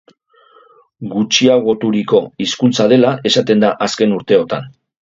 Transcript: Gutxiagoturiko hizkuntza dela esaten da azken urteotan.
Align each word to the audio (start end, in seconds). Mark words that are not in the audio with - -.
Gutxiagoturiko 1.11 2.23
hizkuntza 2.47 2.91
dela 2.97 3.15
esaten 3.33 3.65
da 3.69 3.75
azken 3.91 4.21
urteotan. 4.21 4.71